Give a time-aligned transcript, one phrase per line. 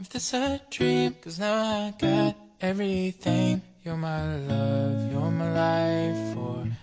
[0.00, 1.14] if this a dream.
[1.22, 3.62] Cause now I got everything.
[3.84, 6.74] You're my love, you're my life forever.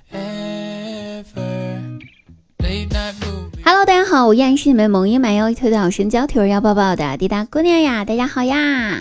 [2.60, 9.00] Late night move Hello，大家好，我依然是你们萌音满腰一头的好身娇体儿要抱抱的滴答姑娘呀，大家好呀！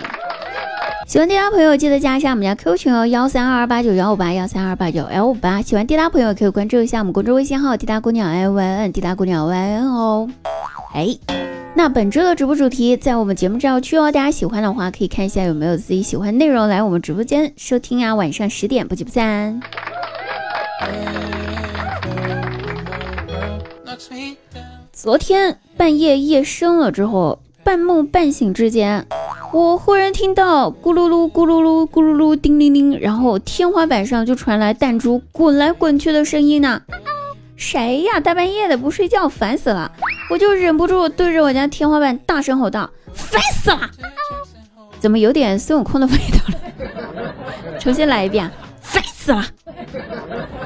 [1.06, 5.60] 喜欢滴答朋友记得加一下我们家 Q 群哦，幺三二二八九幺五八幺三二八九幺五八。
[5.60, 10.28] 喜欢滴答朋友可以关注一下我们公众微信号滴答姑娘 i y n 滴答姑娘 y n 哦。
[10.94, 11.16] 哎，
[11.76, 19.60] 那本周的直播主题在我们节目照区哦，大家喜欢的话可以看一下有没有自己喜欢内容来我们直播间收听啊，晚上十点不见不散。
[24.92, 29.04] 昨天半夜夜深了之后，半梦半醒之间，
[29.52, 36.82] 我忽然听到咕噜噜、咕噜噜、咕噜噜、叮铃铃，然后天花板上就传来弹珠滚来滚去的声音呢。
[37.56, 38.20] 谁呀？
[38.20, 39.90] 大半夜的不睡觉，烦死了！
[40.30, 43.90] 我就忍不住对着我家天花板大声吼道：“烦死了！”
[44.98, 47.30] 怎么有点孙悟空的味道了？
[47.78, 48.50] 重新来一遍，
[48.80, 49.44] 烦死了！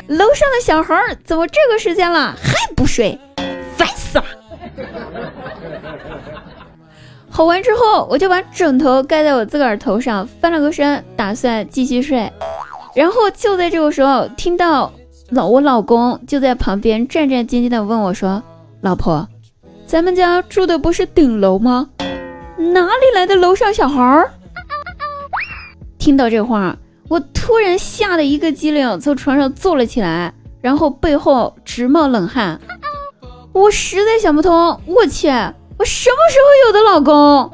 [0.07, 3.19] 楼上的小孩儿怎么这个时间了还不睡？
[3.77, 4.25] 烦死了！
[7.31, 12.33] 吼完之后，我就把枕头盖在我自个儿头上，翻了个身，打算继续睡。
[12.95, 14.93] 然后就在这个时候，听到
[15.31, 18.43] 老我老公就在旁边战战兢兢地问我说
[18.83, 19.29] ：“老婆，
[19.89, 21.89] 咱们家住的不是顶楼吗？
[22.59, 24.31] 哪里来的楼上小孩儿？”
[25.99, 26.77] 听到这话，
[27.09, 32.61] 我突然吓得一个激灵，从床上坐了起来，然后背后直冒冷汗。
[33.55, 35.29] 我实在想不通，我去，
[35.79, 37.51] 我什么时候有的老公？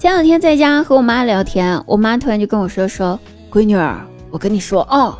[0.00, 3.20] 前两天在家和我妈聊天，我妈突然就跟我说说，
[3.50, 5.14] 闺女儿，我跟你说哦，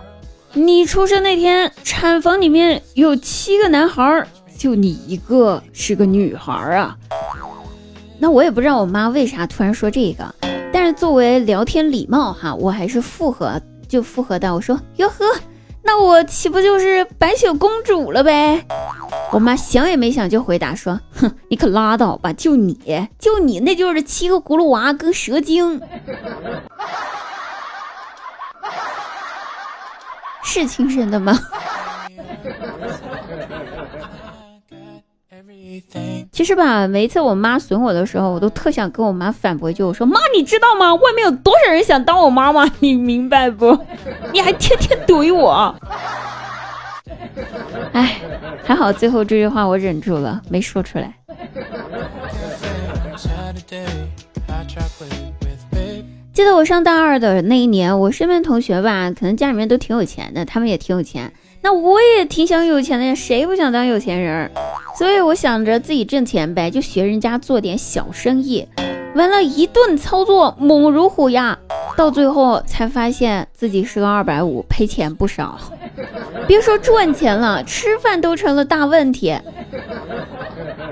[0.55, 6.97] 你出生那天产房里面有七个男孩儿，就你一个是个女孩儿啊。
[8.19, 10.35] 那我也不知道我妈为啥突然说这个，
[10.73, 15.27] 但是作为聊天礼貌哈，我还是附和，就附和到我说哟呵，
[15.83, 18.65] 那我岂不就是白雪公主了呗？
[19.33, 22.75] 我妈想也没想就回答说：“哼，你可拉倒吧，就你
[23.19, 25.81] 就你那就是七个葫芦娃跟蛇精，
[30.43, 31.39] 是亲生的吗？”
[36.33, 40.93] 其实吧，每一次我妈损我的时候，我都特想跟我妈反驳一句，我说：“妈，你知道吗？
[40.95, 42.65] 外面有多少人想当我妈妈？
[42.81, 43.79] 你明白不？
[44.33, 45.73] 你还天天怼我。”
[47.93, 48.21] 哎，
[48.65, 51.15] 还好最后这句话我忍住了，没说出来。
[56.33, 61.31] 记得我上大二的那一年，我身边同学吧，可能家里面都挺有钱的，他们也挺有钱。
[61.63, 64.51] 那我也挺想有钱的呀，谁不想当有钱人？
[64.97, 68.67] 所以我想着自己挣钱呗，就学人家做点小生意。
[69.15, 71.59] 完了，一顿操作猛如虎呀，
[71.97, 75.59] 到最后才发现自己是个二百五，赔钱不少。
[76.47, 79.37] 别说赚钱了，吃饭都成了大问题。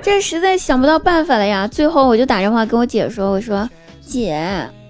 [0.01, 1.67] 这实在想不到办法了呀！
[1.67, 3.69] 最后我就打电话跟我姐说：“我说
[4.01, 4.41] 姐，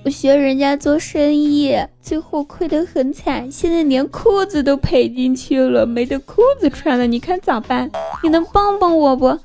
[0.04, 7.90] 我学人家做生意，最后亏得很惨，现在连裤子都赔进去了，没得裤子穿了，你看咋办？
[8.22, 9.38] 你能帮帮我不？”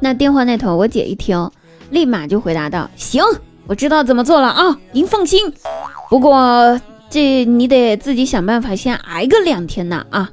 [0.00, 1.50] 那电话那头我姐一听，
[1.90, 3.22] 立马就回答道：“行，
[3.66, 5.52] 我知道怎么做了啊，您放心。
[6.08, 10.30] 不过这你得自己想办法，先挨个两天呢啊。”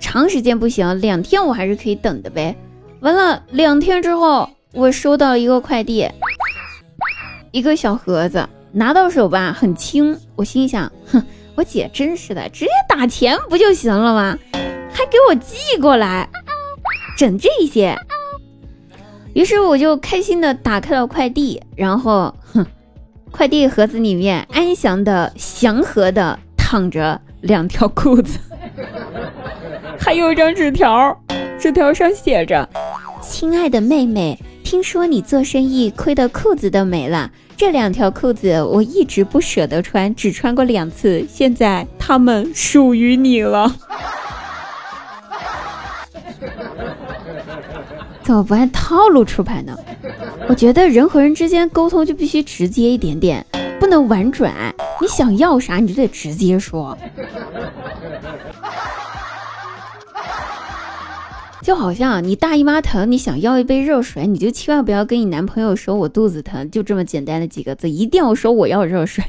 [0.00, 2.56] 长时间不行，两天我还是可以等的呗。
[3.00, 6.08] 完了，两天之后，我收到了一个快递，
[7.52, 10.18] 一个小盒子，拿到手吧很轻。
[10.34, 11.22] 我心想，哼，
[11.54, 14.38] 我姐真是的，直接打钱不就行了吗？
[14.90, 16.28] 还给我寄过来，
[17.16, 17.96] 整这些。
[19.34, 22.66] 于是我就开心的打开了快递，然后，哼，
[23.30, 28.38] 快递盒子里面安详的、祥和的躺着两条裤子。
[29.98, 31.16] 还有一张纸条，
[31.58, 32.68] 纸条上写着
[33.22, 43.74] ：“亲爱的妹妹，听说你做生意亏的裤子都没了，这两条裤子我一直不舍得穿，只穿过两次，现在它们属于你了。”
[48.22, 49.74] 怎么不按套路出牌呢？
[50.46, 53.44] 我觉得人和人之间沟通就必须直接一点点，
[53.80, 54.52] 不能婉转。
[55.00, 56.96] 你想要啥，你就得直接说。
[61.62, 69.22] 就好像你大姨妈疼，你想要一杯热水，你就千万不要跟你男朋友说我肚子疼，就这么简单的几个字，一定要说我要热水。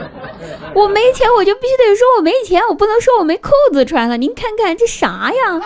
[0.74, 4.18] 我没钱，我就必须得说我没钱，我不能说我没裤子穿了。
[4.18, 5.60] 您看看这啥呀？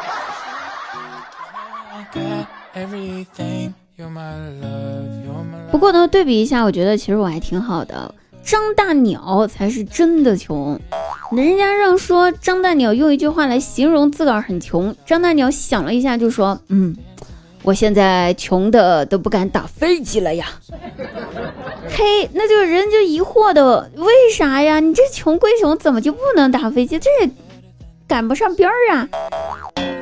[5.73, 8.15] 不过呢，对比一下，我觉得其实我还挺好的。
[8.45, 10.79] 张大鸟才是真的穷，
[11.33, 14.95] 人家让说张大鸟用一句话来形容自个儿很穷。
[15.05, 16.97] 张大鸟想了一下，就说：“嗯，
[17.63, 20.47] 我现在穷的都不敢打飞机了呀。
[21.91, 24.79] ”嘿，那就人就疑惑的，为啥呀？
[24.81, 26.99] 你这穷归穷，怎么就不能打飞机？
[26.99, 27.31] 这也
[28.07, 29.09] 赶不上边儿啊。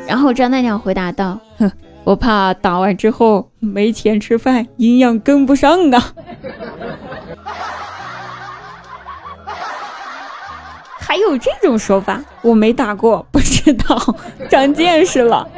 [0.06, 1.72] 然后张大鸟回答道：“哼，
[2.06, 6.14] 我怕打完之后没钱吃饭，营养跟不上啊。”
[11.00, 14.16] 还有这种说法，我没打过，不知道，
[14.48, 15.48] 长见识了。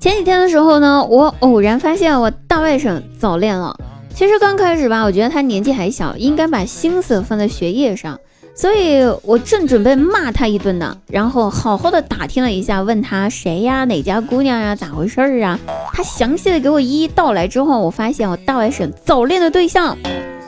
[0.00, 3.78] 前几天的时候呢，我偶然发现我大外甥早恋了。
[4.12, 8.18] 其实刚开始吧，我觉得他年纪还小，应该把心思放在学业上，
[8.58, 15.56] 所以我正准备骂他一顿呢，然后好好的打听了一下，问他谁呀，哪家姑娘呀，咋回事儿啊？
[15.92, 19.96] 他详细的给我一一道来之后，我发现我大外甥早恋的对象，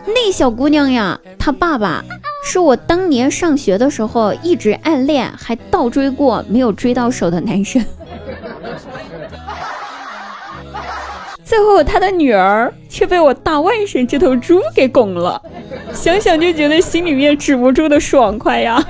[0.09, 2.05] 那小姑娘呀，她爸爸
[2.45, 7.81] 是我当年上学的时候一直暗恋，还倒追过没有追到手的男生。
[11.50, 15.43] 最后，他的女儿却被我大外甥这头猪给拱了，
[15.93, 18.81] 想想就觉得心里面止不住的爽快呀！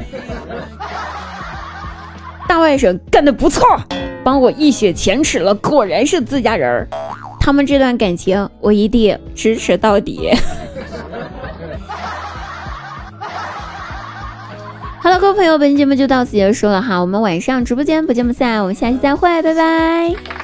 [2.46, 3.66] 大外甥干得不错，
[4.22, 6.86] 帮我一雪前耻了，果然是自家人儿。
[7.40, 10.30] 他们这段感情，我一定支持到底。
[15.00, 20.39] 好了，各位朋友，本期节目就到此结束了哈，我们晚上直播间不见不散，我们下期再会，拜拜。